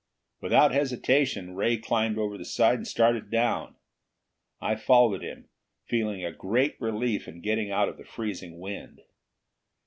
[0.41, 3.75] Without hesitation, Ray climbed over the side and started down.
[4.59, 5.49] I followed him,
[5.85, 9.01] feeling a great relief in getting out of the freezing wind.